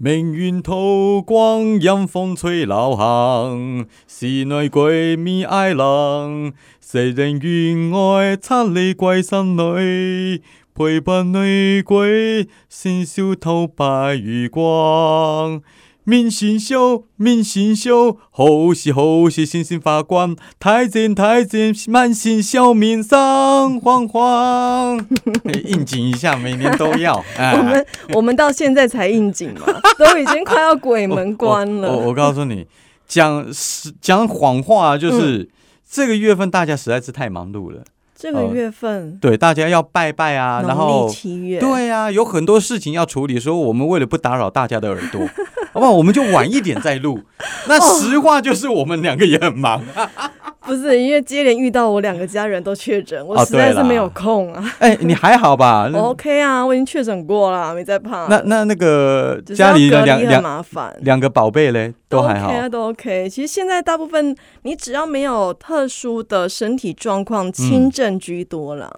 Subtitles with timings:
[0.00, 3.84] 明月透光，阴风吹柳行。
[4.06, 9.20] 时内鬼咪哀冷，谁人愿爱七里鬼？
[9.20, 10.40] 新女
[10.72, 15.62] 陪伴，女鬼先烧透白月光。
[16.08, 25.06] 明星秀，明星秀，好戏好戏，星星发光，太监太监，满心笑面上晃晃。
[25.66, 27.22] 应景一下，每年都要。
[27.36, 29.66] 哎我们我们到现在才应景嘛，
[30.00, 31.92] 都已经快要鬼门关了。
[31.92, 32.66] 我我我告诉你，
[33.06, 35.48] 讲是讲谎话，就是、嗯
[35.90, 37.82] 这个月份大家实在是太忙碌了。
[38.18, 45.24] 这个月份，对，大家要拜拜啊，然农后历七月，对啊，有很多事情要处理，所以我们为了不打扰大家的耳朵，
[45.72, 45.92] 好不好？
[45.92, 47.20] 我们就晚一点再录。
[47.68, 49.80] 那实话就是我们两个也很忙。
[50.68, 54.62] 不是因为接连遇到我两个家人都确诊， 我哦实在是没有空啊。
[54.78, 55.88] 哎、你还好吧？
[55.94, 58.26] 我 OK 啊，我已经确诊过了，没在怕。
[58.28, 60.94] 那那那个家里的两两麻烦。
[61.00, 63.28] 两个宝贝嘞，都还好 OK 啊，都 OK。
[63.30, 68.90] 其实现在大部分你只要没有特殊的身体状况，轻症居多啦。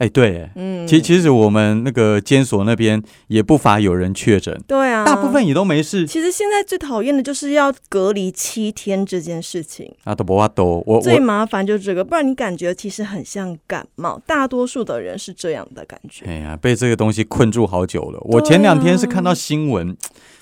[0.00, 6.06] 哎、对，哎嗯，其其实我们那个监所那边也不乏有人确诊，对啊，大部分也都没事。
[6.06, 16.24] 其实现在最讨厌的就是要隔离七天这件事情，啊，都不怕多，我我最麻烦就是这个，不然你感觉其实很像感冒，大多数的人是这样的感觉。
[16.24, 18.18] 哎呀，被这个东西困住好久了。
[18.22, 19.94] 我前两天啊是看到新闻，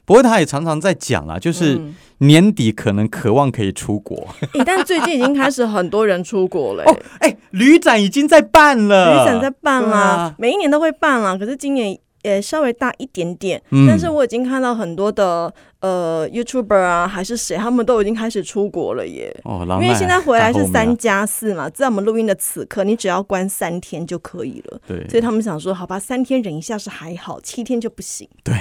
[0.08, 4.26] 不过他也常常在讲啊，就是嗯年底可能渴望可以出国。
[4.54, 13.62] 诶但最近已经开始很多人出国了、 哦，哎，旅展已经在办了，旅展在办啦、每一年都会办啦，可是今年也稍微大一点点。
[13.70, 19.32] 嗯但是我已经看到很多的呃 YouTuber 啊，还是谁，他们都已经开始出国了耶。
[19.44, 24.80] 哦，因为现在回来是三三，加四嘛，在我们录音的此刻，你只要关三天就可以了。
[24.88, 28.28] 对所以他们想说，好吧，三天忍一下是还好，七天就不行。
[28.42, 28.54] 对，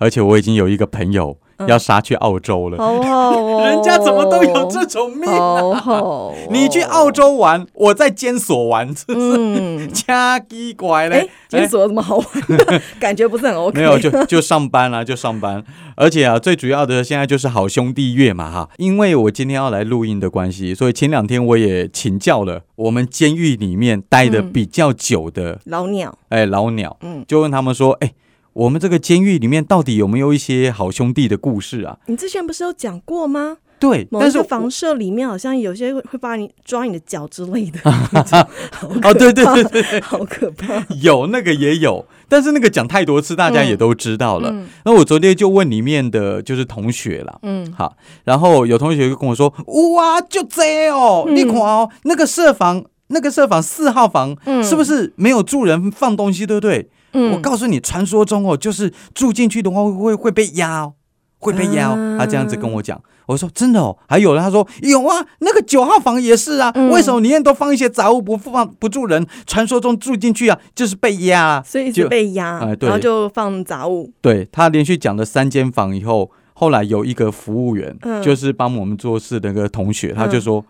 [0.00, 12.26] 而且我已经有一个朋友嗯要杀去澳洲了，哦， 人家怎么都有这种命哦，你去澳洲玩，我在监所玩，这是嗯， 掐鸡拐哎嘞。，监所有什么好玩
[12.56, 12.80] 的？
[12.98, 13.78] 感觉不是很 OK。
[13.78, 15.62] 没有，就就上班啦、就上班。
[15.96, 18.70] 而且啊，最主要的现在就是好兄弟月嘛哈。
[18.78, 28.12] 因为我今天要来录音的关系，所以前两天我也请教了我们监狱里面待的嗯比较久的老鸟，哎、老鸟，嗯，就问他们说，哎、
[28.60, 31.96] 我们这个监狱里面到底有没有一些好兄弟的故事啊？
[32.06, 33.56] 你之前不是有讲过吗？
[33.78, 37.80] 对，某但是我一个房舍里面好像有些会会把你抓你的脚之类的，
[39.02, 40.84] 哦，对对对对，好可怕。
[41.00, 44.50] 有那个也有，但是那个讲太多次，大家也都知道了。
[44.50, 49.50] 嗯那我昨天就问里面的就是同学啦，嗯，好，然后有同学就跟我说
[49.96, 56.90] ：“哇，就这哦，嗯你看哦，那个舍房，那个舍房四号房，嗯是不是没有住人放东西，对不对？
[57.12, 60.94] 嗯我告诉你，传说中哦，就是住进去的话会会会被压哦，
[61.38, 61.92] 会被压哦。
[61.92, 69.26] 啊他这样子跟我讲，我说真的哦，还有人他说有啊，那个九号房也是啊，嗯为什么里面都放一些杂物不放不住人？
[69.46, 71.62] 传说中住进去啊，就是被压啊。
[71.66, 74.12] 所以一直就被压，然后就放杂物。
[74.20, 80.64] 对他连续讲了三间房以后，后来有一个服务员，嗯就是帮我们做事的那个同学，他就嗯说：“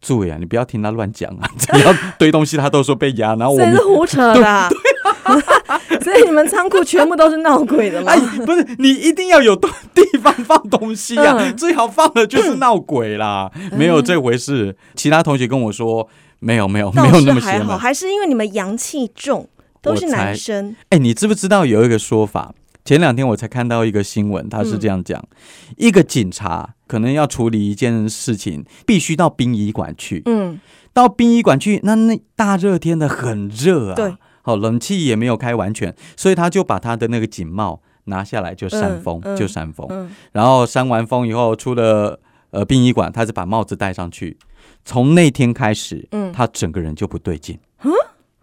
[0.00, 4.68] 注意啊，你不要听他乱讲啊， 只要堆东西他都说被压，然后我们这是胡扯的啊、
[6.02, 8.12] 所以你们仓库全部都是闹鬼的吗？
[8.12, 14.76] 哎，不是你一定要有地地方放东西啊，嗯最好放的就是闹鬼啦，没有这回事。
[14.94, 16.08] 其他同学跟我说，
[16.40, 17.78] 没有没有没有那么邪门。
[17.78, 19.48] 还是因为你们阳气重，
[19.80, 20.76] 都是男生。
[20.90, 22.54] 哎，你知不知道有一个说法？
[22.84, 30.20] 前两天我才看到一个新闻，他是这样讲：嗯一个警察可能要处理一件事情，必须到殡仪馆去。
[30.26, 30.60] 嗯，
[30.92, 34.14] 到殡仪馆去，那那大热天的很热啊，对，
[34.46, 44.36] 好冷气也没有开完全，所以他就把他的那个警帽拿下来就扇风，嗯嗯就扇风，嗯，然后扇完风以后出了呃殡仪馆，他是把帽子戴上去，
[44.84, 47.58] 从那天开始，嗯他整个人就不对劲，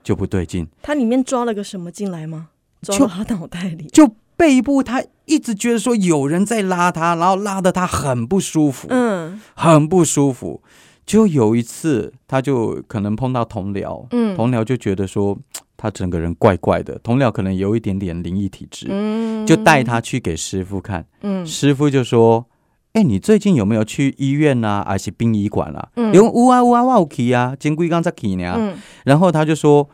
[0.03, 2.47] 就不对劲，他里面抓了个什么进来吗？
[2.81, 3.85] 抓就到他脑袋里。
[3.93, 10.63] 就背部他一直觉得说有人在拉他，然后拉的他很不舒服，嗯很不舒服。
[11.05, 15.37] 就有一次，他就可能碰到同僚，嗯同僚就觉得说
[15.81, 22.45] 他整个人怪怪的，同僚可能有一点点灵异体质，嗯就带他去给师傅看，嗯师傅就说
[22.93, 28.53] ：“哎、你最近有没有去医院啊，还是殡仪馆啊？”嗯因为有啊乌啊，我有去啊，金龟刚才去呢。
[28.55, 29.89] 嗯然后他就说：“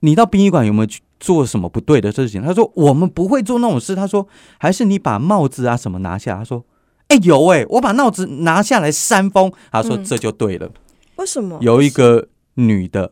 [0.00, 4.26] 你到殡仪馆有没有去做什么不对的事情？”他说：“我们不会做那种事。”他说
[4.58, 6.64] ：“还是你把帽子啊什么拿下。”他说
[7.08, 10.70] ：“哎、有哎、我把帽子拿下来扇风。”他说：“嗯这就对了。
[11.16, 13.10] 为什么有一个女的嗯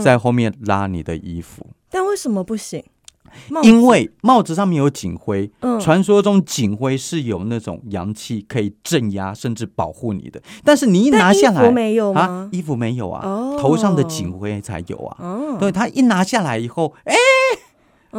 [0.00, 1.66] 在后面拉你的衣服。
[1.90, 2.82] 但为什么不行？
[3.64, 12.48] 因为帽子上面有警徽，嗯传说中警徽是有那种阳气可以镇压甚至保护你的，但是你一拿下来衣服没有啊吗，？
[12.52, 15.16] 衣服没有啊，哦头上的警徽才有啊。
[15.18, 17.16] 哦，对他一拿下来以后，哎、哦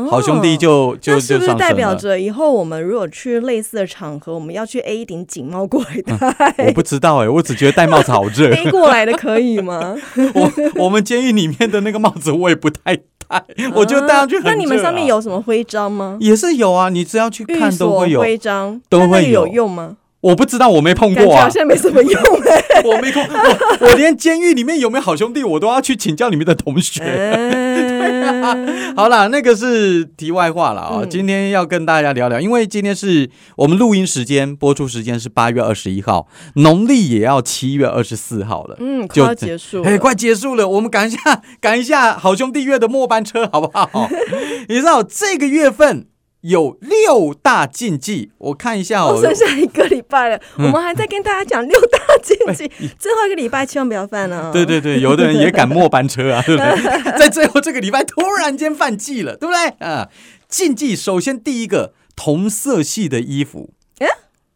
[0.09, 1.95] 好兄弟就就那是就是代表。
[1.95, 6.65] 着以后我们如果去类似的场合，我们要去 A 一顶警帽过来戴？
[6.67, 8.53] 我不知道哎、我只觉得戴帽子好热。
[8.53, 9.95] A 过来的可以吗？
[10.35, 10.51] 我
[10.83, 12.97] 我们监狱里面的那个帽子我也不太
[13.27, 13.43] 戴，
[13.73, 16.17] 我就戴上去很热、啊那你们上面有什么徽章吗？
[16.19, 18.19] 也是有啊，你只要去看都会有。
[18.19, 19.95] 徽章都会有有用吗？
[20.25, 22.13] 我不知道，我没碰过啊好，像没什么用
[22.49, 22.81] 哎。
[22.83, 27.03] 我没碰，我我连监狱里面有没有好兄弟，我都要去请教里面的同学。
[27.05, 31.01] 嗯好啦，那个是题外话了哦。
[31.03, 38.77] 嗯今天要跟大家聊聊，因为今天是我们录音时间，播出时间是八月二十一号，农历也要七月二十四号了。
[38.79, 39.89] 嗯，就要结束了。
[39.89, 41.19] 哎，快结束了，我们赶一下，
[41.61, 44.09] 赶一下好兄弟月的末班车，好不好？
[44.69, 46.07] 你知道这个月份
[46.47, 49.21] 有六大禁忌，我看一下哦哦，。
[49.21, 52.67] 剩下一个礼拜了，嗯我们还在跟大家讲六大禁忌，
[52.99, 54.51] 最后一个礼拜千万不要犯哦。
[54.53, 57.17] 对对对，有的人也赶末班车啊， 对不对？
[57.17, 59.87] 在最后这个礼拜突然间犯忌了，对不对？
[59.87, 60.09] 啊，
[60.47, 63.71] 禁忌首先第一个同色系的衣服。
[63.99, 64.07] 诶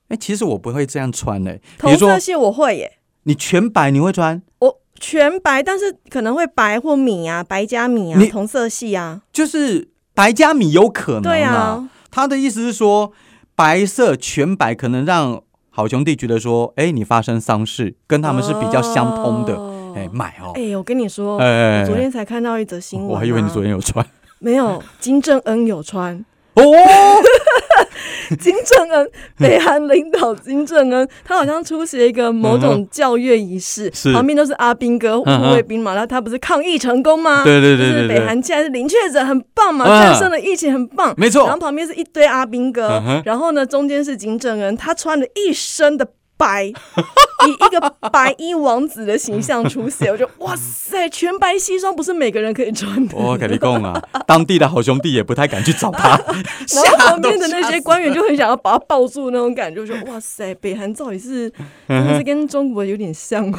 [0.09, 9.21] 哎，其实我不会这样穿的、比同色系我会耶，你全白你会穿，我全白，但是可能会白或米啊，白加米啊，同色系啊。
[9.33, 9.87] 就是
[10.19, 13.13] 白加米有可能对啊，他的意思是说，
[13.55, 19.93] 白色全白可能让好兄弟觉得说，哎，你发生丧事跟他们是比较相通的，哦。
[19.95, 20.51] 哎、买哦。
[20.55, 24.05] 哎，我跟你说，哎我昨天才看到一则新闻啊，我还以为你昨天有穿
[24.39, 26.25] 没有，金正恩有穿。
[26.55, 26.63] 哦，
[28.39, 37.43] 金正恩，北韩领导金正恩，他好像出席了一个某种教育仪式，嗯 是旁边都是阿兵哥、护卫兵嘛， 然后他不是抗疫成功吗？
[37.45, 41.13] 对对对就是北韩现在是零确诊，很棒嘛，嗯战胜了疫情，很棒。
[41.17, 46.07] 没错然后旁边是一堆阿兵哥然后呢，中间是金正恩，他穿了一身的。
[46.39, 46.63] 白，
[47.45, 53.17] 以一个白衣王子的形象出现，我就哇塞，全白西装不是每个人可以穿的。
[53.17, 61.49] 我跟你讲啊， 当地的好兄弟也不太敢去找他，然后旁边的那些官员就就很想要把他抱住那种感觉，就说哇塞，北韩到底是
[61.87, 63.57] 真的是跟中国有点像哦，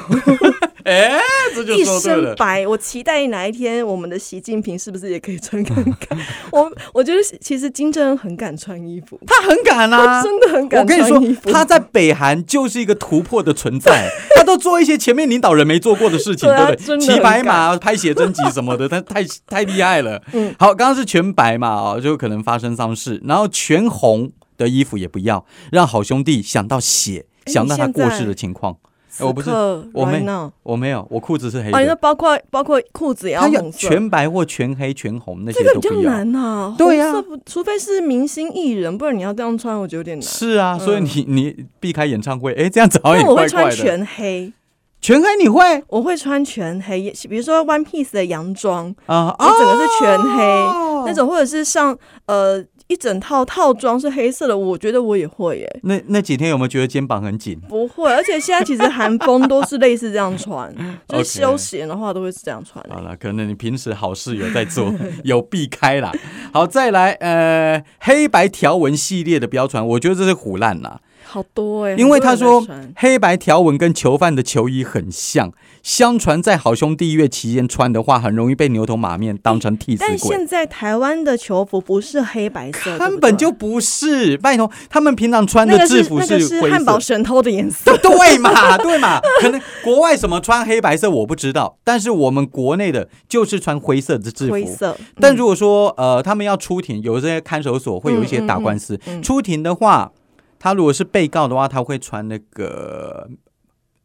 [0.84, 1.18] 哎，
[1.54, 2.28] 这就一说对了。
[2.28, 2.66] 身白。
[2.66, 6.18] 我期待哪一天我们的习近平是不是也可以穿看看？
[6.52, 11.50] 我我觉得其实金正恩很敢穿衣服，他很敢啊，真的很敢我敢跟你说，穿衣服。
[11.50, 16.98] 他在北韩就是一个突破的存在， 他都做一些前面领导人没做过的事情，对啊对不对？
[17.00, 20.22] 骑白马、拍写真集什么的， 他太太厉害了。
[20.34, 28.76] 嗯好，刚刚是全白嘛，哦，就可能发生丧事，然后全红的衣服也不要，让好兄弟想到血，哎想到他过世的情况。
[29.18, 29.50] 哎我不是
[29.92, 30.24] 我没
[30.62, 35.94] 我没有，我裤子是黑啊，你说的，包括包括裤子也要红色，全白或全黑、全红那些这个比较。
[36.02, 36.74] 难呐。
[36.78, 37.12] 对呀
[37.44, 40.22] 除非是明星艺人，不然你要这样穿，我觉得有点难。
[40.22, 43.76] 是啊，所以嗯你你避开演唱会，哎，这样子好像那我会穿也怪怪的。
[43.76, 44.52] 全黑，
[45.00, 49.34] 全黑你会我会穿全黑，比如说 One Piece 的洋装，啊？
[49.38, 51.96] 就整个是全黑、哦那种，或者是像
[52.26, 55.80] 呃一整套套装是黑色的，我觉得我也会耶。
[55.84, 57.56] 那那几天有没有觉得肩膀很紧？
[57.68, 60.74] 不会，而且现在其实韩风都是类似这样穿，
[61.06, 62.92] 就是休闲的话都会是这样穿的。
[62.92, 64.92] 好了，可能你平时好事有在做，
[65.22, 66.10] 有避开啦。
[66.52, 72.66] 好，再来，呃，黑白条纹系列的标传，我觉得这是虎烂啦，好多哎，因为他说
[72.96, 75.52] 黑白条纹跟囚犯的球衣很像，
[75.82, 80.36] 相传在好兄弟月期间穿的话，很容易被牛头马面当成替死但鬼。
[80.36, 86.98] 现在台湾的球服不是黑白色，根本就不是，拜托，他们平常穿的制服是那个是汉堡。
[87.00, 87.96] 神偷的颜色。
[88.02, 94.52] 对嘛，对嘛，可能国外什么穿黑白色我不知道，但是我们国内的就是穿灰色的制服。
[94.52, 98.94] 灰色，但如果说呃，他们要出庭，有这些看守所会有一些打官司。
[98.96, 100.12] 嗯嗯嗯出庭的话，
[100.60, 103.28] 他如果是被告的话，他会穿那个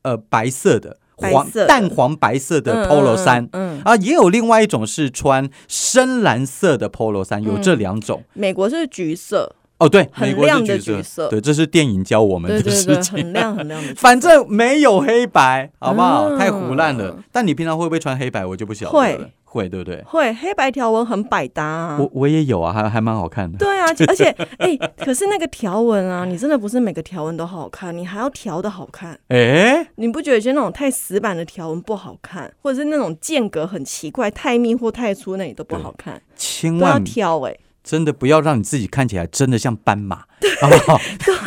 [0.02, 3.48] 呃白色的黄色淡黄白色的 polo 衫。
[3.52, 8.24] 嗯，嗯啊，也有另外一种是穿深蓝色的 polo 衫，有这嗯两种。
[8.34, 13.18] 美国是橘色，哦，对，很亮的橘色，对，这是电影教我们的对对对，事情。
[13.18, 13.94] 很亮很亮的。
[13.96, 16.30] 反正没有黑白，好不好？
[16.30, 17.18] 嗯太胡烂了。
[17.32, 19.18] 但你平常会不会穿黑白，我就不晓得了。
[19.18, 20.02] 会会，对不对？
[20.06, 21.98] 会黑白条纹很百搭啊。
[22.00, 23.58] 我我也有啊，还还蛮好看的。
[23.58, 24.30] 对啊，而且
[24.60, 29.20] 哎、可是那个条纹啊，你真的不是每个条纹都好看，你还要调的好看。
[29.28, 40.24] 哎，你不觉得有些那种太死板的条纹不好看，或者是那种间隔很奇怪、太密或太粗，那里都不好看，都要千万挑哎、真的不要让你自己看起来真的像斑马，
[40.60, 41.00] 好不好？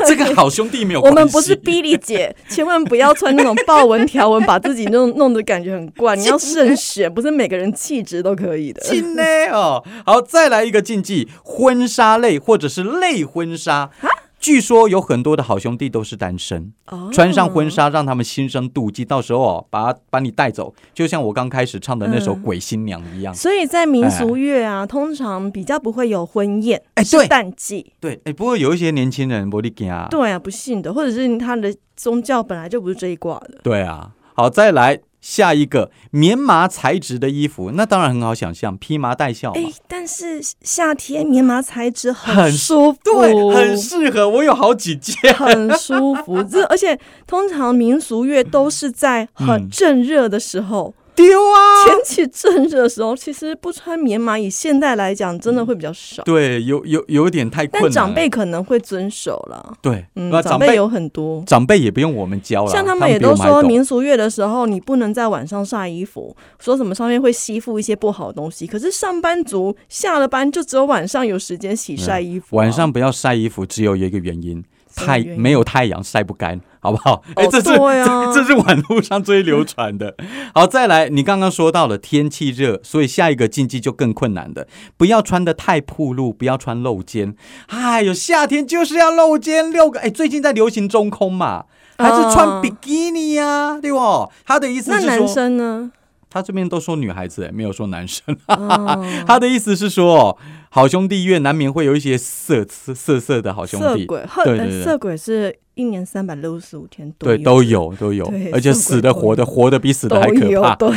[0.07, 1.19] 这个好兄弟没有我关系。
[1.19, 6.15] 们不是逼丽姐，千万不要穿那种豹纹条纹，把自己弄弄得感觉很怪。
[6.17, 8.81] 你要慎选，不是每个人气质都可以的。
[8.83, 9.85] 亲呢哦。
[10.07, 13.91] 好，再来一个禁忌，婚纱类或者是类婚纱。
[14.39, 23.35] 据说有很多的好兄弟都是单身，哦穿上婚纱让他们心生妒忌，到时候哦，把他把你带走，就像我刚开始唱的那首《嗯鬼新娘》一样。
[23.35, 27.93] 所以在民俗乐啊，通常比较不会有婚宴，哎对淡季。
[28.01, 30.07] 对，哎，不过有一些年轻人不理解啊。
[30.11, 33.59] 对啊，不信的，或者是他的宗教本来就不是这一卦的。
[33.63, 39.61] 对啊，好，再来下一个棉麻材质的衣服，那当然很好想象，披麻戴孝嘛。
[39.61, 44.29] 哎，但是夏天棉麻材质很很舒服，对，很适合。
[44.29, 45.35] 我有好几件。
[45.35, 46.43] 很舒服。
[46.43, 51.48] 这而且通常民俗乐都是在很嗯正热的时候，丢啊！
[51.87, 56.23] 天气正热的时候，其实不穿棉麻，以现代来讲，真的会比较少。
[56.25, 57.83] 对，有有有点太困难。
[57.83, 61.43] 但长辈可能会遵守了，对，嗯，长辈有很多。
[61.47, 68.67] 长辈也不用我们教了，像他他们也都说，民俗月的时候，你不能在晚上晒衣服，说什么上面会吸附一些不好的东西。
[68.67, 74.65] 可是上班族下了班就只有晚上有时间洗晒衣服啊、晚上不要晒衣服，只有一个原因，
[74.97, 77.23] 太没有太阳晒不干，好不好？
[77.35, 80.15] 哎、哦这是、这这是网络上最流传的。
[80.55, 84.67] 好，再来，你刚刚说到了天气热，所以下一个禁忌就更困难的，
[84.97, 87.35] 不要穿的太暴露，不要穿露肩。
[87.69, 91.65] 哎呦，夏天就是要露肩，六个哎，最近在流行中空嘛。
[92.01, 94.31] 还是穿啊比基尼呀、对不？
[94.47, 95.91] 他的意思那男生呢？
[96.31, 98.37] 他这边都说女孩子，哎，没有说男生。
[98.49, 99.05] 哦。
[99.27, 100.39] 他的意思是说，
[100.71, 104.67] 好兄弟院难免会有一些色色色色的好兄弟，色鬼，呵对对。
[104.69, 110.71] 对色鬼是一年三百六十五天都对，都有都有，而且死的活的，活的比死的还可怕。
[110.71, 110.91] 有对，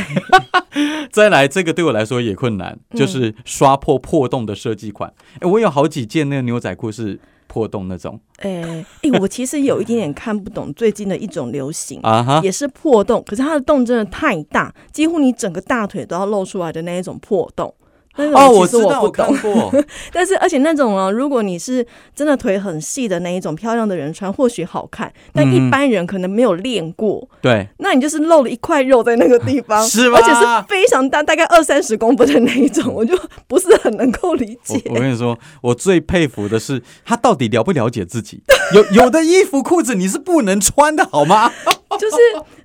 [1.12, 5.14] 再来，这个对我来说也困难，嗯就是刷破破洞的设计款。
[5.40, 7.20] 哎，我有好几件那个牛仔裤是
[7.52, 12.00] 破洞那种哎哎，我其实有一点点看不懂最近的一种流行。
[12.08, 17.74] 啊哈，也是破洞，可是它的洞真的太大，几乎你整个大腿都要露出来的那一种破洞。
[18.18, 34.82] 那种哦，我知道，不我看懂，过， 但是而且那种啊，如果你是真的腿很细的那一种漂亮的人穿，或许好看，但嗯一般人可能没有练过，对，那你就是露了一块肉在那个地方，是吧而且是非常大，大概二三十公分的那一种，我就不是很能够理我解。
[34.90, 38.44] 我跟你说，我最佩服的是他到底了不了解自己。
[38.74, 41.52] 有有的衣服裤子你是不能穿的好吗
[42.00, 42.18] 就是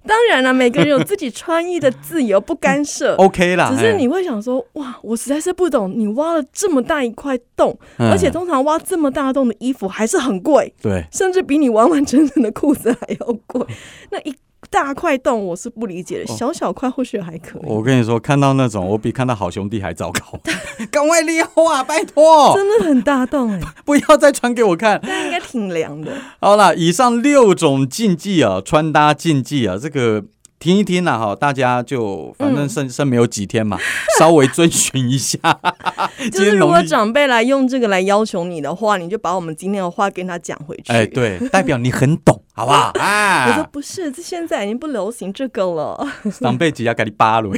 [0.07, 3.15] 当然了，每个人有自己穿衣的自由，不干涉。
[3.19, 11.05] OK 啦，哎只是你会想说，哇，我实在是不懂，你挖了这么大一块洞，嗯而且通常挖这么大洞的衣服还是很贵，对。
[11.11, 13.67] 甚至比你完完整整的裤子还要贵。
[14.11, 14.35] 那一
[14.71, 17.63] 大块洞我是不理解的，小小块或许还可以。
[17.65, 20.39] 我跟你说，看到那种 我比看到好兄弟还糟糕，
[20.91, 21.83] 赶快溜啊！
[21.83, 25.01] 拜托，真的很大洞哎、 不要再传给我看。
[25.03, 26.13] 那应该挺凉的。
[26.41, 30.25] 好了，以上六种禁忌啊，穿搭禁忌啊，这个
[30.59, 33.79] 听一听啦、哈，大家就反正剩剩没有几天嘛，
[34.19, 35.39] 稍微遵循一下。
[36.33, 40.93] 就是如果长辈来用这个来要求你的话，你就把我们今天的话跟他讲回去。
[40.93, 42.91] 哎，对，代表你很懂， 好不好？
[42.95, 46.09] 我说啊，不是，这现在已经不流行这个了。
[46.41, 47.51] 长辈只要给你扒了，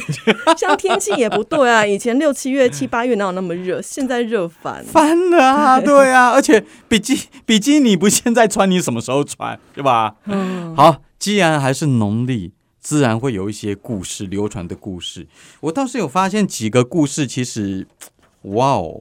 [0.58, 3.80] 像天气也不对啊，以前六七月、七八月哪有那么热？
[3.80, 4.84] 现在热翻。
[4.84, 10.14] 翻了啊，对啊，而且比基比基尼不现在穿，你什么时候穿，对吧？
[10.26, 15.26] 嗯，好，既然还是农历，自然会有一些故事流传的故事。
[15.61, 17.87] 我倒是有发现几个故事，其实，
[18.42, 18.94] 哇哦，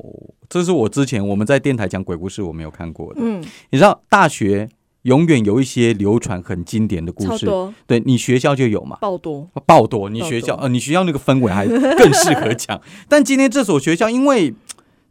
[0.49, 3.21] 这是我之前我们在电台讲鬼故事我没有看过的。
[3.23, 4.67] 嗯，你知道大学
[5.03, 7.47] 永远有一些流传很经典的故事，
[7.85, 8.97] 对你学校就有嘛？
[8.97, 9.47] 爆多。
[9.65, 12.81] 爆多，你学校呃，你学校那个氛围还更适合讲。
[13.07, 14.53] 但今天这所学校，因为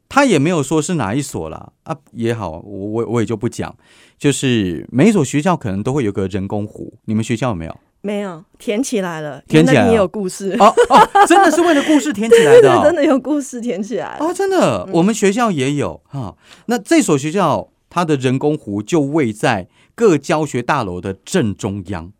[0.08, 3.74] 他也没有说是哪一所啦，啊，也好，我我我也就不讲。
[4.18, 7.76] 就是每一所学校可能都会有个人工湖，你们学校有没有？
[8.06, 14.16] 没有填起来了，填起来也有故事，哦哦，真的是为了故事填起来对 的、真的有故事填起来。
[14.16, 14.24] 了。
[14.24, 16.36] 哦，真的，我们学校也有哈、
[16.66, 22.12] 那这所学校它的人工湖就位在各教学大楼的正中央，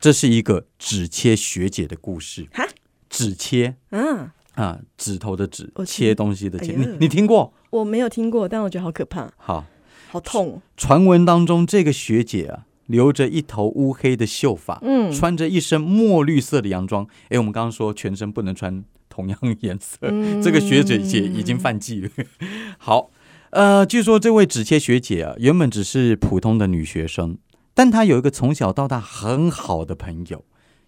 [0.00, 2.48] 这是一个指切学姐的故事。
[2.52, 2.66] 哈，
[3.10, 3.76] 指切。
[3.90, 6.72] 嗯，啊，指头的指，切东西的切。
[6.72, 7.52] 哎你你听过？
[7.70, 9.64] 我没有听过，但我觉得好可怕，好，
[10.10, 10.60] 好痛。
[10.76, 17.06] 传闻当中这个学姐啊，留着一头乌黑的秀发，嗯穿着一身墨绿色的洋装。
[17.28, 22.10] 哎，我们刚刚说全身不能穿同样颜色，嗯这个学姐姐已经犯忌了。
[22.78, 23.10] 好，
[23.50, 27.38] 呃，据说这位纸切学姐啊，原本只是普通的女学生，
[27.74, 30.44] 但她有一个从小到大很好的朋友，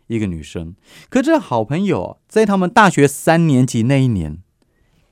[0.06, 0.74] 一个女生。
[1.08, 4.38] 可这好朋友啊，在他们大学三年级那一年，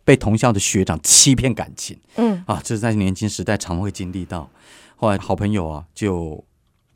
[0.04, 4.50] 被同校的学长欺骗感情嗯，啊，这是在年轻时代常会经历到。
[4.96, 6.44] 后来好朋友啊就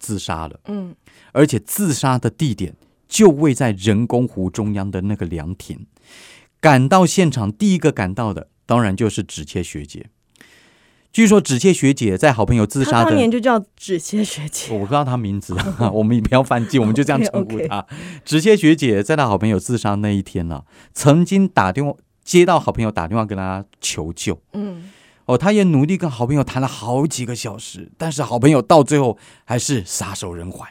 [0.06, 0.94] 自杀了，嗯，
[1.32, 2.75] 而且自杀的地点
[3.08, 5.86] 就位在人工湖中央的那个凉亭。
[6.60, 10.06] 赶到现场，第一个赶到的当然就是芷切学姐。
[11.12, 15.56] 据说芷切学姐在好朋友自杀的当年就叫芷切学姐，我不知道她名字，
[15.92, 17.84] 我们也不要犯忌，我们就这样称呼她。
[18.25, 20.62] 芷切学姐在她好朋友自杀那一天呢、
[20.94, 24.40] 曾经打电话接到好朋友打电话跟她求救。
[24.52, 24.90] 嗯，
[25.26, 30.68] 哦，他也努力跟好朋友谈了好几个小时，但是好朋友到最后还是撒手人寰。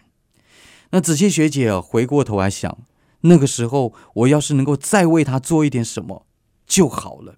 [0.91, 2.77] 那子切学姐回过头来想，
[3.21, 6.25] 那个时候我要是能够再为他做一点什么
[6.65, 7.35] 就好了。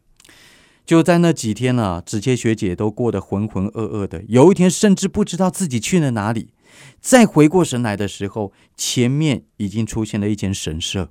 [0.85, 6.53] 就在那几天啊，芷切学姐都过得浑浑噩噩的，有一天甚至不知道自己去了哪里。
[7.01, 11.09] 再回过神来的时候，前面已经出现了一间神社。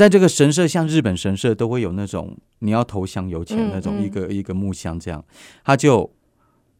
[0.00, 5.22] 在这个神社，像日本神社都会有那种你要投香油钱嗯那种嗯一个、一个木箱这样，
[5.62, 6.10] 他就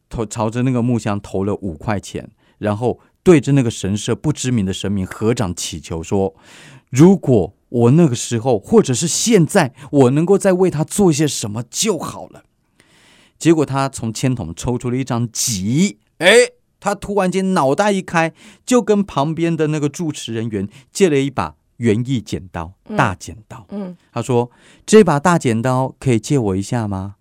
[0.09, 6.33] 投朝着那个木箱投了五块钱，然后对着那个神社不知名的神明合掌祈求说
[6.89, 12.45] ：“如果我那个时候或者是现在，我能够再为他做一些什么就好了。”
[13.37, 18.33] 结果他从签筒抽出了一张吉，哎，他突然间脑袋一开，
[18.65, 23.65] 就跟旁边的那个主持人员借了一把园艺剪刀，嗯大剪刀。
[23.69, 24.51] 嗯，他说
[24.85, 27.15] ：“这把大剪刀可以借我一下吗？”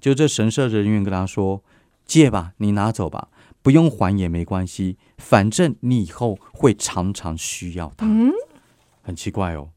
[0.00, 1.62] 就这神社人员跟他说
[2.06, 3.28] ：“借吧，你拿走吧，
[3.60, 8.32] 不用还也没关系，反正你以后会常常需要它。”嗯，
[9.02, 9.68] 很奇怪哦。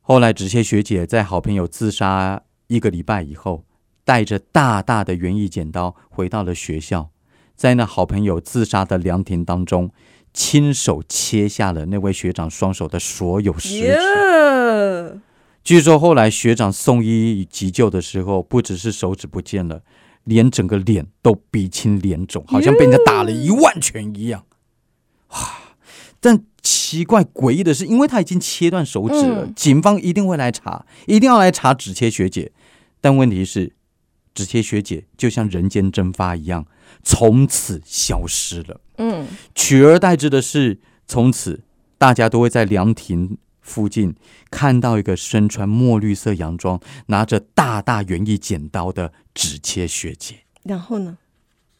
[0.00, 3.64] 后来纸切学姐在好朋友自杀一个礼拜以后，
[4.04, 7.10] 带着大大的园艺剪刀回到了学校，
[7.54, 9.90] 在那好朋友自杀的凉亭当中，
[10.36, 13.76] 亲手切下了那位学长双手的所有食指。
[13.78, 15.18] 耶，
[15.64, 19.82] 据说后来学长送医急救的时候，不只是手指不见了，
[20.24, 24.44] 连整个脸都鼻青脸肿，好像被人家打了一万拳一样。
[25.30, 25.38] 哇！
[26.20, 32.52] 但奇怪诡异的是，因为他已经切断手指了，嗯警方一定会来查，一定要来查指切学姐。
[33.00, 33.72] 但问题是，
[34.34, 36.66] 指切学姐就像人间蒸发一样，
[37.06, 38.80] 从此消失了。
[38.98, 41.62] 嗯，取而代之的是，从此
[41.96, 44.16] 大家都会在凉亭附近
[44.50, 50.40] 看到一个身穿墨绿色洋装、拿着大大园艺剪刀的纸切学姐。
[50.64, 51.18] 然后呢？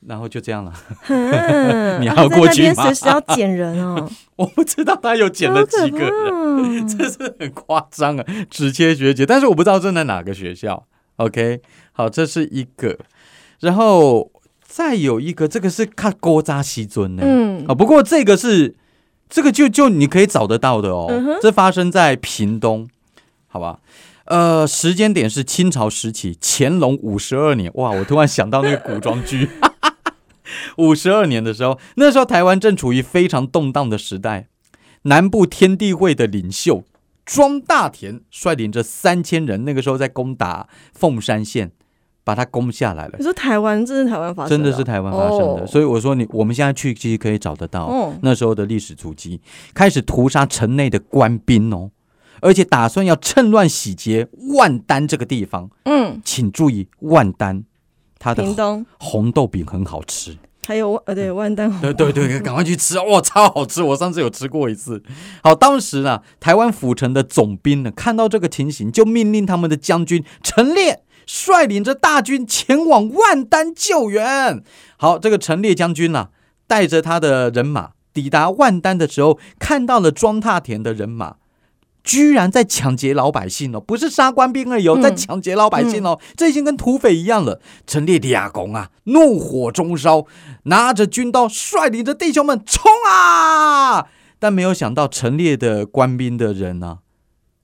[0.06, 0.72] 然后就这样了，
[1.08, 8.24] 嗯你还要过去吗随时要捡人哦， 我不知道他有剪了几个人，人这是很夸张啊！
[8.48, 10.86] 直切学姐，但是我不知道这在哪个学校。
[11.16, 11.60] OK，
[11.90, 12.96] 好，这是一个，
[13.58, 14.30] 然后
[14.76, 17.22] 再有一个，这个是看锅扎西尊呢。
[17.24, 18.76] 嗯啊，不过这个是
[19.26, 21.06] 这个就就你可以找得到的哦。
[21.08, 22.86] 嗯这发生在屏东，
[23.46, 23.80] 好吧？
[24.26, 27.72] 呃，时间点是清朝时期，乾隆五十二年。
[27.76, 29.48] 哇，我突然想到那个古装剧，
[30.76, 34.48] 五十二年的时候，那时候台湾正处于非常动荡的时代，
[35.04, 36.84] 南部天地会的领袖
[37.24, 41.72] 庄大田率领着三千人，那个时候在攻打凤山县，
[42.26, 43.14] 把它攻下来了。
[43.16, 43.22] 你。
[43.22, 45.64] 说台湾，这是台湾发生的，真的是台湾发生的，哦。
[45.64, 49.40] 所以我说你我们现在去其实可以找得到、哦那时候的历史足迹，
[49.72, 51.92] 开始屠杀城内的官兵哦，
[52.40, 55.70] 而且打算要趁乱洗劫万丹这个地方。
[55.84, 57.62] 嗯，请注意，万丹
[58.18, 58.84] 它的屏东。
[58.98, 60.36] 红豆饼很好吃，
[60.66, 63.82] 还有呃对万丹红，对对对，赶快去吃哇，超好吃！
[63.82, 65.00] 我上次有吃过一次。
[65.44, 74.62] 好，当时呢，台湾府城的总兵呢，看到这个情形，就命令他们的将军陈烈率领着大军前往万丹救援。
[74.96, 76.28] 好，这个陈列将军呢、
[76.66, 81.36] 带着他的人马抵达万丹的时候，看到了庄踏田的人马。
[82.04, 87.60] 居然在抢劫老百姓哦，不是杀官兵而已哦，嗯在抢劫老百姓哦，这已经跟土匪一样了。
[87.84, 90.24] 陈烈俩公啊，怒火中烧，
[90.66, 94.06] 拿着军刀，率领着弟兄们冲啊！
[94.38, 96.98] 但没有想到，陈列的官兵的人呢、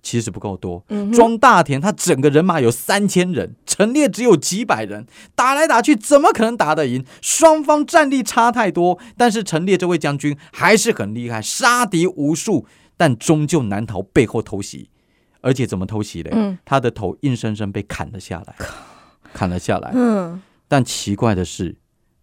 [0.03, 0.85] 其实不够多。
[0.89, 7.05] 嗯庄大田他整个人马有三千人，陈列只有几百人，打来打去怎么可能打得赢？
[7.21, 14.91] 双方战力差太多，但是陈列这位将军还是很厉害，杀敌无数，但终究难逃背后偷袭。
[15.41, 16.31] 而且怎么偷袭嘞？
[16.33, 18.55] 嗯他的头硬生生被砍了下来，
[19.33, 19.91] 砍了下来。
[19.95, 21.77] 嗯，但奇怪的是，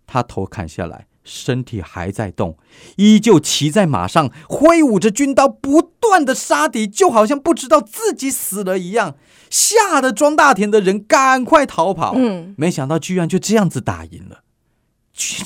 [0.08, 2.58] 他头砍下来，身体还在动，
[2.98, 9.16] 依旧骑在马上，挥舞着军刀，不断的杀敌，就好像不知道自己死了一样。
[9.50, 12.14] 吓得庄大田的人赶快逃跑。
[12.16, 14.44] 嗯，没想到居然就这样子打赢了。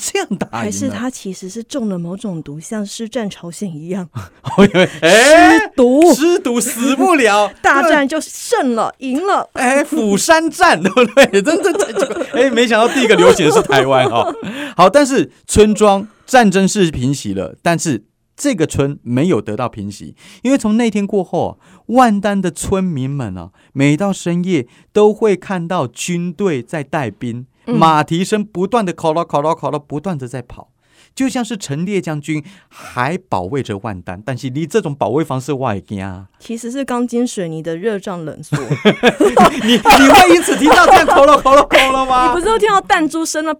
[0.00, 0.58] 这样打赢了？
[0.58, 4.08] 还是他其实是中了某种毒，像师战朝鲜一样，
[4.56, 9.50] 我以为 哎，毒失毒死不了， 大战就胜了，赢了。
[9.54, 11.42] 哎，釜山战对不对？
[11.42, 12.26] 真的。
[12.34, 14.32] 哎，没想到第一个流血的是台湾哈、
[14.76, 18.04] 好，但是村庄战争是平息了，但是
[18.36, 21.50] 这个村没有得到平息，因为从那天过后啊，
[21.86, 30.70] 万丹的村民们啊，每到深夜都会看到军队在带兵，嗯马蹄声不断的考拉考拉考拉，不断的在跑。
[31.14, 36.26] 就像是陈烈将军还保卫着万丹，但是你这种保卫方式我也惊啊！
[36.40, 38.56] 其实是钢筋水泥的热胀冷缩。
[39.62, 42.26] 你你会因此听到这样口了口了口了吗？
[42.26, 43.54] 你不是都听到弹珠声了？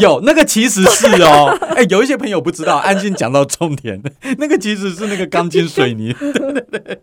[0.00, 4.00] 有那个其实是哦， 哎，有一些朋友不知道，安静讲到重点，
[4.38, 6.12] 那个其实是那个钢筋水泥。
[6.18, 7.00] 对对对，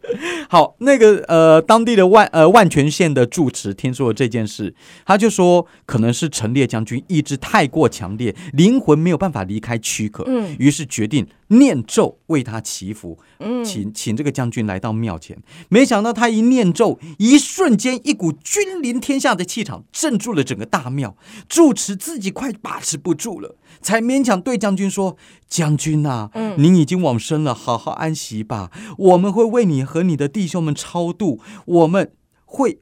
[0.48, 4.74] 好，那个呃，当地的万呃万泉县的住持听说了这件事，
[5.06, 10.56] 他就说可能是陈烈将军意志太过强烈，灵魂没有办法离开躯壳，嗯。
[10.60, 15.38] 于是决定念咒为他祈福，嗯，请请这个将军来到庙前，
[15.70, 21.16] 没想到他一念咒，一瞬间一股君临天下的气场镇住了整个大庙，
[21.48, 26.56] 住持自己快把持不住了，才勉强对将军说：“将军呐、嗯。
[26.58, 32.12] 您已经往生了，好好安息吧，我们会为你和你的弟兄们超度，我们
[32.46, 32.80] 会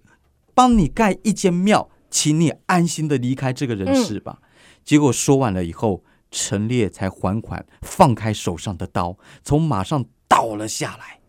[0.53, 4.39] 帮你盖一间庙，请你安心的离开这个人世吧。
[4.85, 11.19] 结果说完了以后，陈烈才缓缓放开手上的刀，从马上倒了下来。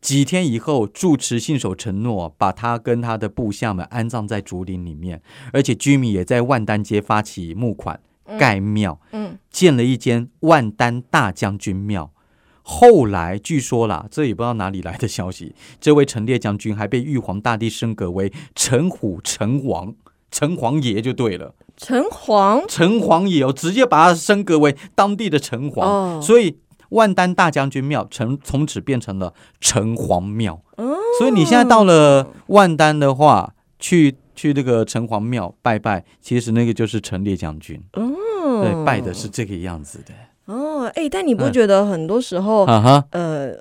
[0.00, 7.98] 几天以后，住持信守承诺，把他跟他的部下们安葬在竹林里面，而且居民也在万丹街发起募款
[8.38, 12.12] 盖庙，嗯建了一间万丹大将军庙。
[12.62, 19.94] 后来据说啦，这也不知道哪里来的消息，这位陈烈将军还被玉皇大帝升格为陈虎陈王，
[20.30, 21.54] 陈皇爷就对了。
[21.78, 22.66] 城隍。
[22.66, 26.20] 城隍也有，直接把他升格为当地的城隍，哦。
[26.22, 26.58] 所以
[26.90, 30.60] 万丹大将军庙城从此变成了城隍庙。
[30.76, 40.12] 哦，所以你现在到了万丹的话，去去那个城隍庙拜拜，其实那个就是陈列将军，哦，对，拜的是这个样子的。
[40.46, 43.52] 哦，哎、但你不嗯觉得很多时候，啊哈，呃，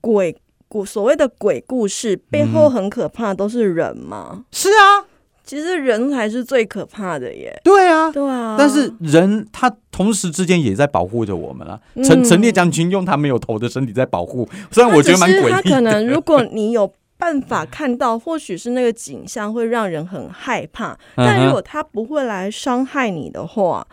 [0.00, 0.36] 鬼
[0.68, 2.70] 故所谓的鬼故事背后嗯。
[2.70, 4.44] 很可怕的都是人吗？
[4.52, 5.04] 是啊，
[5.50, 7.60] 其实人才是最可怕的耶。
[7.64, 8.08] 对啊。
[8.12, 11.80] 对啊，但是人他同时之间也在保护着我们啊。
[11.94, 15.62] 嗯陈陈烈将军用他没有头的身体在保护，虽然我觉得蛮诡异他。
[15.62, 23.84] 可能如果你有办法看到，或许是那个景象会让人很害怕，嗯但如果他不会来伤害你的话，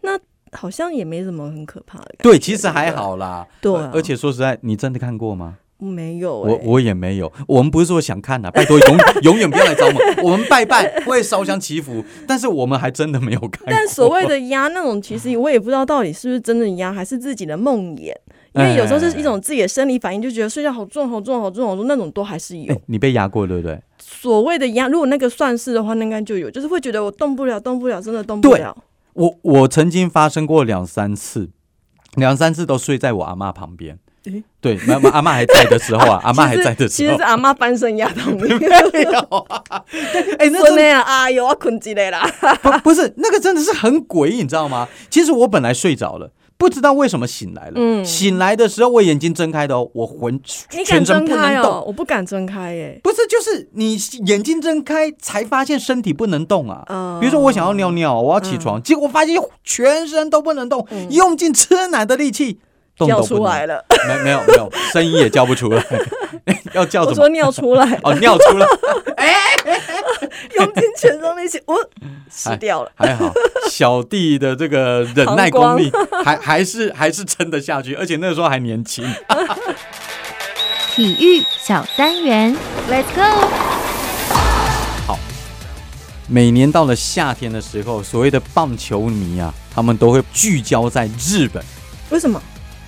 [0.00, 0.18] 那
[0.52, 2.22] 好像也没什么很可怕的感觉。
[2.22, 3.46] 对，其实还好啦。
[3.60, 5.58] 对啊而且说实在，你真的看过吗？
[5.84, 10.24] 没有、我哎我也没有，我们不是说想看呐、拜托永 永远不要来找我们。
[10.24, 13.64] 我们拜拜会烧香祈福，但是我们还真的没有看。
[13.66, 18.12] 但所谓的压那种，其实我也不知道到底是不是真的压，还是自己的梦魇。
[18.54, 22.78] 因为有时候是一种自己的生理反应，就觉得睡觉好重、好重、好重、好重，那种都还是有哎。
[22.84, 23.80] 你被压过对不对？
[23.98, 28.76] 所谓的压，如果那个算是的话，那应该就有，就是会觉得我动不了、动不了，真的动不对了。
[29.14, 31.48] 我我曾经发生过两三次，
[32.16, 33.98] 两三次都睡在我阿妈旁边。
[34.24, 38.42] 诶对，妈妈阿妈还在的时候啊， 阿妈还在的时候其实是，阿妈翻身压到你。
[38.92, 39.62] 没有啊。
[40.38, 42.24] 哎、那真真的啊，哎呦，我困起来啦。
[42.62, 44.88] 不不是那个真的是很诡异，你知道吗？
[45.10, 46.30] 其实我本来睡着了。
[46.58, 51.84] 不知道为什么醒来了，嗯醒来的时候我眼睛睁开的哦，我浑全身睁不能动，哦？
[51.88, 53.00] 我不敢睁开耶。
[53.02, 56.84] 不是，就是你眼睛睁开才发现身体不能动啊。
[56.88, 62.60] 嗯比如说我想要尿尿，我要起床，结果发现全身都不能动，嗯用尽吃奶的力气，
[63.08, 65.84] 动叫出来了， 没没有没有，声音也叫不出来，
[66.74, 67.10] 要叫怎么？
[67.10, 68.66] 我说尿出来，哦，尿出来，
[70.56, 71.76] 用尽全身力气，我
[72.30, 72.90] 死掉了。
[72.96, 73.32] 还好，
[73.70, 75.90] 小弟的这个忍耐功力
[76.24, 79.04] 还还是还是撑得下去，而且那个时候还年轻。
[80.94, 82.54] 体育小单元
[82.90, 83.58] ，Let's go！
[86.28, 91.62] 每年到了夏天的时候，所谓的棒球迷啊，他们都会聚焦在日本。
[92.10, 92.40] 为什么？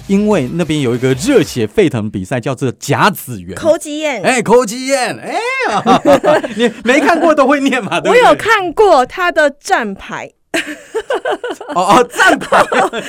[0.07, 3.57] 因为那边有一个热血沸腾比赛，叫做甲子园。
[3.57, 4.23] 口技宴。
[4.23, 5.33] 哎，口技宴，哎
[5.71, 6.03] 呀，
[6.57, 8.01] 你没看过都会念嘛？
[8.01, 10.31] 对对我有看过他的站牌，
[11.75, 12.63] 哦 哦，站牌，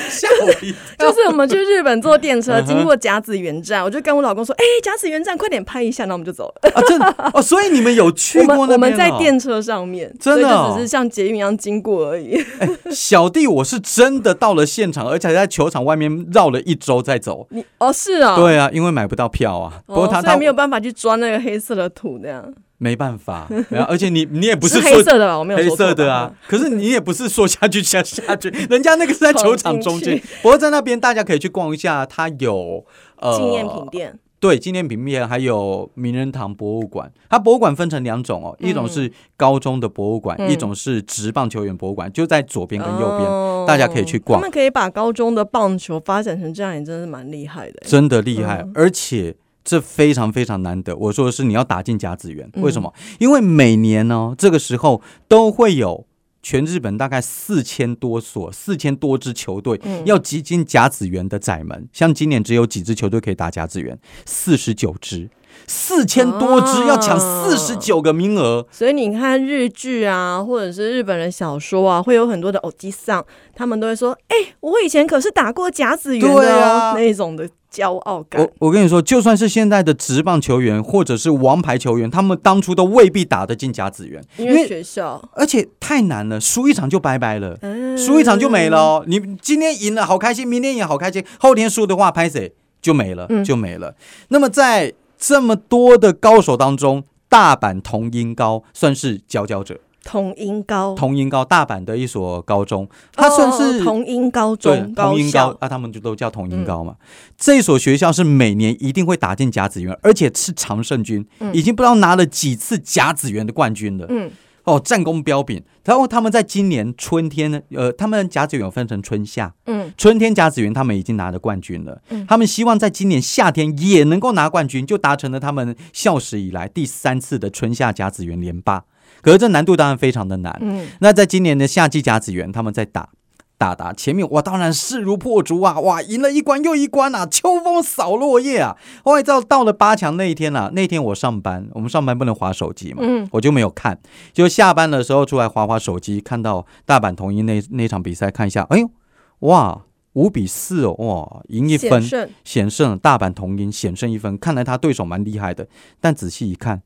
[0.09, 1.07] 吓我一跳。
[1.11, 6.71] 就是我们去日本坐电车，经过甲子园站，我就跟我老公说：“哎、甲子园站，快点拍一下。”然后我们就走了。
[6.73, 12.43] 啊，真的哦，所以你们有去我过那我们在电车上面，真的只是像捷运一样经过而已。
[12.91, 17.47] 小弟，我是真的到了现场，而且还在球场外面绕了一周再走。
[17.51, 19.81] 你哦是啊，对啊，因为买不到票啊。
[19.85, 25.39] 不过哦，他他所以没有办法去抓那个黑色的土，那样没办法，然后而且你你也不是说黑色的吧？
[25.39, 30.21] 我没有黑色的啊，，可是你也不是说下去下下去， 人家那个是在球场中间。
[30.41, 32.85] 不过在那边大家可以去逛一下，它有
[33.17, 34.19] 呃纪念品店。
[34.37, 37.11] 对，纪念品店还有名人堂博物馆。
[37.29, 47.89] 它博物馆分成两种哦，一种是高中的博物馆，嗯一种是职棒球员博物馆，就在左边跟右边，哦大家可以去逛他们可以把高中的棒球发展成这样，也真的是蛮厉害的欸。
[47.89, 49.33] 真的厉害，嗯而且。
[49.65, 50.95] 这非常非常难得。
[50.95, 52.93] 我说的是你要打进甲子园，嗯为什么？
[53.19, 56.05] 因为每年呢，这个时候都会有
[56.43, 61.89] 全日本大概四千多所、四千多支球队嗯要挤进甲子园的窄门。
[61.91, 63.97] 像今年只有几支球队可以打甲子园，
[64.27, 65.27] 四十九支，
[65.65, 68.67] 四千多支啊要抢四十九个名额。
[68.71, 73.25] 所以你看日剧啊，或者是日本人小说啊，会有很多的偶机上，
[73.55, 78.67] 他们都会说：“哎、我以前可是打过甲子园的哦、啊那种的骄傲感我。
[78.67, 87.57] 我跟你说，就算是现在的职棒球员或者是王牌球员，他们当初都未必打得进甲子园，因为学校而且太难了，输一场就拜拜了。
[87.61, 89.03] 嗯输一场就没了哦。
[89.07, 93.95] 你今天赢了好开心，明天也好开心，后天输的话，拍谁就没了，嗯就没了。
[94.29, 99.79] 那么在这么多的高手当中，大阪同音高算是佼佼者。
[100.05, 106.95] 同音高，同音高，大阪的一所高中，它算是、哦同音高对中同音校高，啊，他们就都叫同音高嘛。
[107.35, 114.05] 这所学校是每年一定会打进甲子园，而且是常胜军，嗯已经不知道拿了几次甲子园的冠军了。
[114.09, 114.31] 嗯
[114.65, 115.63] 哦，战功彪炳。
[115.83, 128.83] 然后他们在今年春天呢，呃，他们甲子园有分成春夏，嗯春天甲子园他们已经拿了冠军了，嗯他们希望在今年夏天也能够拿冠军，就达成了他们校史以来第三次的春夏甲子园连霸。
[129.25, 130.57] 可是这难度当然非常的难。
[130.61, 133.09] 嗯，那在今年的夏季甲子园，他们在打。
[133.57, 135.79] 打打前面哇，当然势如破竹啊！
[135.79, 138.75] 哇，赢了一关又一关啊，秋风扫落叶啊！
[139.01, 143.97] 后来到到了八强那一天啊，那天我上班，我们上班不能划手机嘛，嗯我就没有看。
[144.33, 148.91] 就下班的时候出来划划手机，看到大阪桐鹰那那场比赛，看一下，哎呦，
[149.39, 149.83] 哇，
[150.13, 152.03] 五比四哦，哇，赢一分
[152.43, 155.65] 险，胜大阪桐鹰险胜一分，看来他对手蛮厉害的。
[156.01, 156.81] 但仔细一看，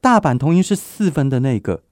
[0.00, 1.82] 大阪桐鹰是四分的那个，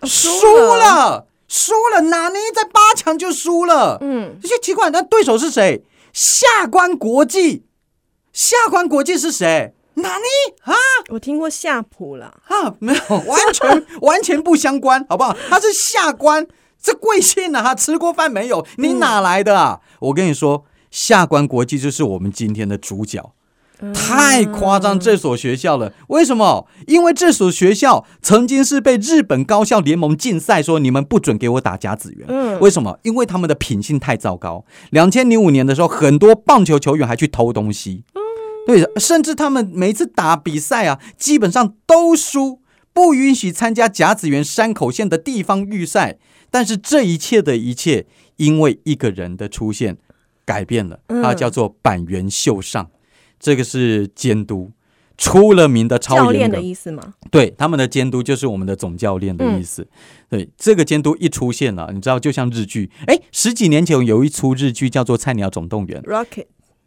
[0.00, 0.38] 哦输
[0.76, 3.98] 了，输了，哪尼在八强就输了。
[4.00, 5.84] 嗯，这些奇怪，那对手是谁？
[6.12, 7.64] 下关国际，
[8.32, 9.74] 下关国际是谁？
[9.94, 10.24] 哪尼
[10.62, 10.74] 啊
[11.08, 12.74] 我听过夏普啦，啊？
[12.78, 15.36] 没有，完全 完全不相关，好不好？
[15.48, 16.46] 他是下关，
[16.80, 17.62] 这贵姓啊？
[17.62, 18.66] 他吃过饭没有？
[18.76, 19.80] 你哪来的啊？
[20.00, 23.32] 我跟你说，下关国际就是我们今天的主角。
[23.92, 26.66] 太夸张这所学校了，为什么？
[26.86, 32.26] 因为这所学校曾经是被日本高校联盟禁赛，说你们不准给我打甲子园。
[32.28, 32.98] 嗯为什么？
[33.02, 34.64] 因为他们的品性太糟糕。
[34.90, 38.04] 两千零五年的时候，很多棒球球员还去偷东西，
[38.66, 42.60] 对，甚至他们每次打比赛啊，基本上都输，
[42.94, 46.18] 不允许参加甲子园山口县的地方预赛。
[46.50, 49.98] 但是这一切的一切，因为一个人的出现
[50.46, 52.88] 改变了，嗯他叫做板垣秀上，
[53.38, 54.72] 这个是监督。
[55.18, 57.14] 出了名的超严格教练的，意思吗？
[57.30, 59.88] 对他们的监督就是我们的总教练的意思。
[60.28, 66.44] 对，这个监督一出现了，你知道，就像日剧，哎，十几年前有一出日剧叫做《菜鸟总动员》Rocket，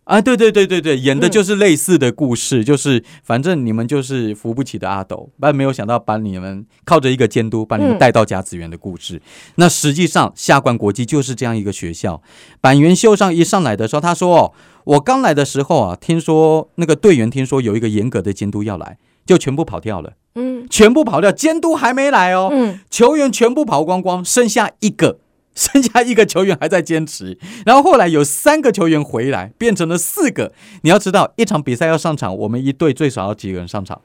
[0.10, 9.22] 啊，对对对对对，演的嗯就是类似的故事，就是反正你们就是扶不起的阿斗，但没有想到把你们靠着一个监督把你们嗯带到甲子园的故事。
[9.56, 12.24] 那实际上下关国际就是这样一个学校。
[12.60, 14.54] 板垣秀上一上来的时候，他说：“哦，
[14.86, 22.50] 我刚来的时候啊，听说那个队员听说有一个严格的监督要来，就全部跑掉了，嗯全部跑掉，监督还没来哦。
[22.52, 25.20] 嗯，球员全部跑光光，剩下一个，
[25.60, 27.38] 剩下一个球员还在坚持。
[27.66, 30.54] 然后后来有三个球员回来，变成了四个。
[30.84, 34.02] 你要知道，一场比赛要上场，我们一队最少要几个人上场？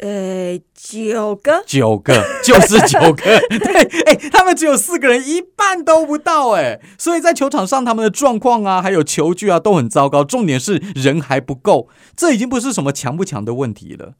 [0.00, 3.24] 呃，九个，九个，就是九个。
[3.58, 10.22] 对， 哎，他们只有四个人，一半都不到，哎，所以在球场上他们的状况啊，还有球具啊都很糟糕。
[10.22, 14.12] 重点是人还不够，这已经不是什么强不强的问题了。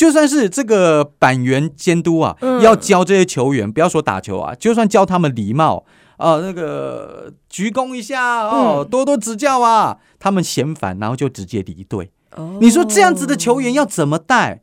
[0.00, 5.84] 就算是这个板垣监督啊，嗯要教这些球员，不要说打球啊，就算教他们礼貌
[6.16, 12.10] 啊、那个鞠躬一下哦，嗯多多指教啊，他们嫌烦，然后就直接离队。
[12.34, 14.62] 哦你说这样子的球员要怎么带？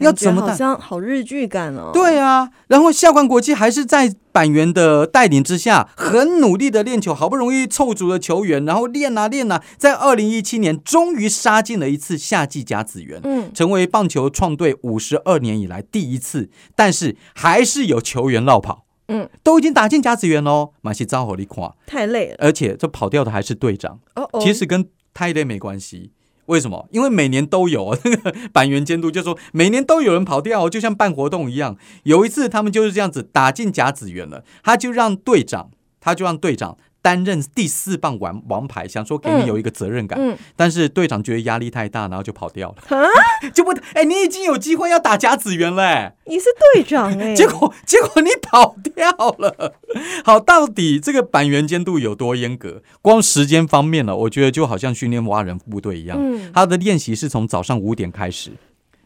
[0.00, 0.54] 要怎么带？
[0.54, 13.20] 像好日剧感哦。，对啊，然后下关国际还是在板垣的带领之下，很努力的练球，好不容易凑足了球员，然后练啊练啊，在二零一七年终于杀进了一次夏季甲子园。
[13.24, 22.36] 嗯，成为棒球创队五十二年以来第一次，但是还是有球员落跑，嗯，都已经打进甲子园喽，马西招火力垮，太累了。
[22.40, 26.12] 而且这跑掉的还是队长，哦哦，其实跟太累没关系。
[26.46, 26.88] 为什么？
[26.90, 31.76] 因为每年都有哦 那个板垣监督就说，每年都有人跑掉，就像办活动一样。
[32.04, 40.18] 有一次他们就是这样子打进甲子园了，他就让队长，他就让队长担任第四棒王王牌，想说给你有一个责任感。
[40.20, 42.98] 嗯，但是队长觉得压力太大，然后就跑掉了。
[42.98, 43.06] 啊，
[43.54, 49.74] 就不，哎，你已经有机会要打甲子园了、哎你是队长 哎、结果结果你跑掉了。
[50.26, 52.82] 好，到底这个板垣监督有多严格？
[53.00, 58.50] 光时间方面呢，我觉得就好像训练蛙人部队一样，嗯他的练习是从早上五点开始。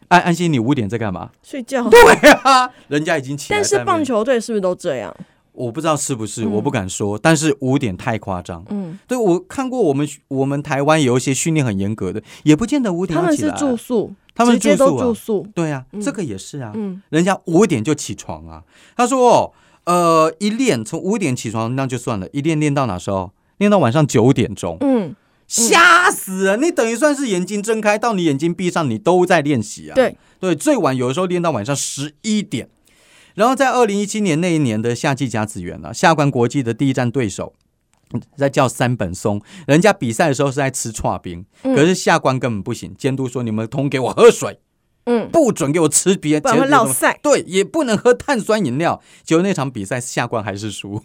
[0.09, 1.31] 安安心，你五点在干嘛？
[1.43, 1.87] 睡觉。
[1.91, 2.01] 对
[2.43, 3.59] 啊，人家已经起来。
[3.59, 5.15] 但是棒，球队是不是都这样？
[5.65, 7.19] 我不知道是不是，嗯我不敢说。
[7.19, 8.65] 但是五点太夸张。
[8.71, 13.51] 嗯，对我看过，我们我们台湾有一些训练很严格的，也不见得五点他们是。
[13.53, 15.47] 住宿，他们住宿啊住宿。
[15.55, 16.73] 对啊，嗯这个也是啊。
[16.75, 18.63] 嗯，人家五点就起床啊。
[18.97, 19.53] 他说哦，
[19.85, 23.33] 呃，一练从五点起床那就算了，一练练到哪时候？
[23.59, 25.15] 练到晚上九点钟，嗯，
[25.47, 26.63] 吓死人！
[26.63, 29.95] 你等于算是眼睛睁开到你眼睛闭上，你都在练习啊。
[29.95, 32.71] 对，对，最晚有的时候练到晚上十一点。
[33.41, 37.55] 然后在二零一七年那一年的夏季甲子园啊，下关国际的第一战对手。
[38.13, 42.93] 嗯在叫三本松，人家比赛的时候是在吃串冰，嗯可是下关根本不行。
[42.99, 44.59] 监督说：“你们通给我喝水，
[45.05, 47.21] 嗯，不准给我吃别，不然会别的东西落赛。
[47.23, 49.01] 对，也不能喝碳酸饮料。
[49.23, 51.01] 结果那场比赛下关还是输，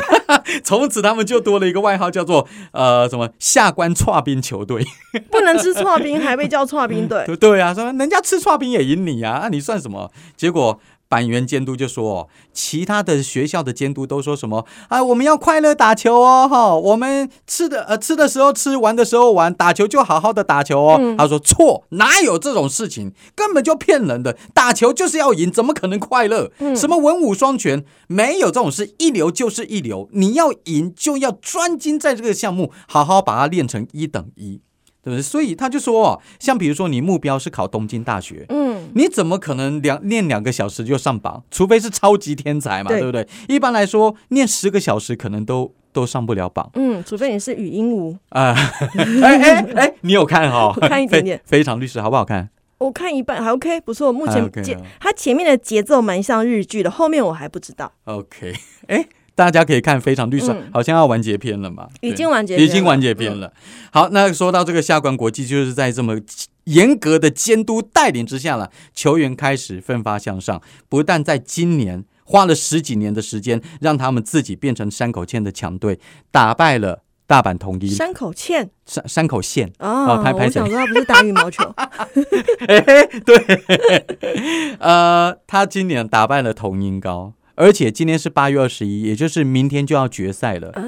[0.64, 4.82] 从此他们就多了一个外号，叫做呃什么下关串冰球队。
[5.30, 7.24] 不能吃串冰，还被叫串冰队。
[7.28, 10.10] 对对啊，说人家吃串冰也赢你啊，啊你算什么？
[10.34, 10.80] 结果。
[11.08, 15.02] 板垣监督就说、哦，其他的学校的监督都说什么啊？
[15.02, 20.98] 我们要快乐打球哦，哈，我们吃的呃吃的时候吃，玩的时候玩，打球就好好的打球哦。
[21.00, 23.12] 嗯他说错，哪有这种事情？
[23.34, 26.52] 根本就骗人的，打球就是要赢，怎么可能快乐？
[26.58, 34.60] 嗯什么文武双全，没有这种事，一流就是一流，你要赢就要专精在这个项目，好好把它练成一等一。
[35.02, 35.22] 对不对？
[35.22, 41.42] 所以他就说哦，像比如说你目标是考东京大学，嗯，你怎么可能两练两个小时就上榜？
[41.50, 43.28] 除非是超级天才嘛，对对不对？
[43.48, 48.54] 一般来说，念十个小时可能都都上不了榜嗯，除非你是语音无，啊！
[49.22, 52.50] 哎哎哎，你有看哈、 我看一点点非非常律师好不好看？
[52.78, 54.12] 我看一半还 OK，不错。
[54.12, 57.90] 目还前 OK 节啊它前面的节奏蛮像日剧的，后面我还不知道。
[58.04, 58.54] OK，
[58.86, 59.04] 哎，
[59.38, 61.88] 大家可以看《非常绿色》嗯好像要完结篇了嘛？
[62.00, 63.52] 已经完结，已经完结篇了。
[63.92, 66.18] 好，那说到这个下关国际，就是在这么
[66.64, 72.04] 严格的监督带领之下了，球员开始奋发向上，不但在今年。
[72.30, 75.98] 花了十几年的时间，让他们自己变成山口茜的强队，
[76.30, 79.72] 打败了大阪桐鹰山口茜山山口县。
[79.78, 81.64] 哦，拍拍谁我想说他不是打羽毛球，
[82.68, 82.82] 哎，
[83.24, 90.82] 对，呃，他今年打败了桐鹰高，而且今天是八月二十一，也就是明天就要决赛了，啊，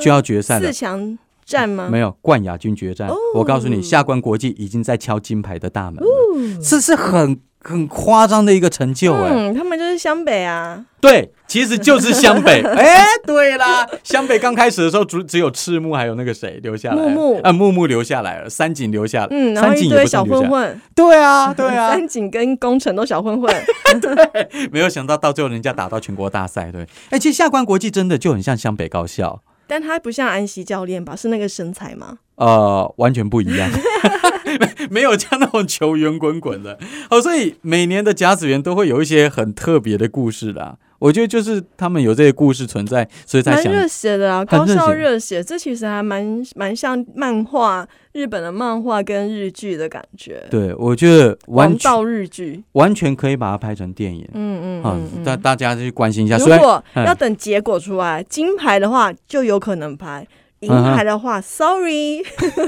[0.00, 0.78] 就要决赛了四。
[0.78, 1.88] 强战吗？
[1.90, 12.62] 没有冠亚军决战，哦我告诉你，下关国际已经在敲金牌的大门了，嗯这是很很夸张的一个成就哎、嗯，他们就是湘北啊，对，其实就是湘北。
[12.76, 17.40] 哎，对啦，湘北刚开始的时候只只有赤木还有那个谁留下来，木木。
[17.42, 23.54] 啊，木木留下来了，三井留下，嗯，然后三井也一堆小混混，对啊，对啊，三井跟工程都小混混，
[24.00, 26.86] 对没有想到到最后人家打到全国大赛，对。
[27.10, 31.14] 哎，其实下关国际真的就很像湘北高校，但他不像安西教练吧？
[31.14, 32.18] 是那个身材吗？
[32.36, 33.68] 呃，完全不一样，
[34.58, 36.78] 没 没有像那种球圆滚滚的
[37.10, 40.76] 哦，所以每年的甲子园都会有一些很特别的故事啦。
[40.98, 55.40] 我觉得就是他们有这些故事存在，所以才想蛮热血的啊，高校热血，这其实还蛮蛮像漫画，日本的漫画跟日剧的感觉，对，我觉得完全日剧，完全可以把它拍成电影啊嗯嗯嗯，大、嗯。
[55.40, 56.36] 大家去关心一下。
[56.36, 60.26] 如果嗯要等结果出来，金牌的话就有可能拍，
[60.60, 62.22] 银牌的话，sorry，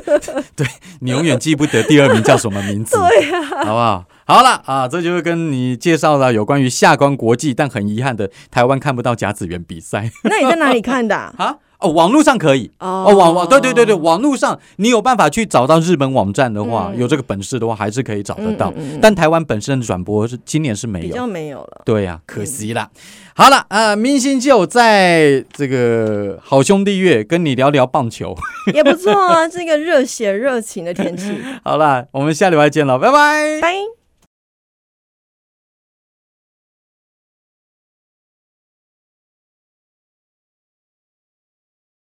[0.56, 0.66] 对
[1.00, 4.04] 你永远记不得第二名叫什么名字， 对呀、好不好？
[4.24, 11.34] 好了啊，这就是跟你介绍了有关于下关国际，但很遗憾的台湾看不到甲子园比赛那你在哪里看的啊？
[11.36, 11.56] 啊。
[11.82, 12.70] 哦，网络上可以。
[12.78, 18.70] 哦哦，网网对对对对，网络上你有办法去找到日本网站的话，嗯有这个本事的话，还是可以找得到。
[18.70, 21.82] 嗯嗯嗯但台湾本身的转播是今年是没有比较，没有了。
[21.84, 22.88] 对呀、可惜啦。
[23.34, 28.36] 好了，呃，明星就在这个好兄弟月跟你聊聊棒球。
[28.74, 31.36] 也不错啊，这个热血热情的天气。
[31.64, 33.60] 好了，我们下礼拜见了，拜拜。
[33.60, 34.01] 拜。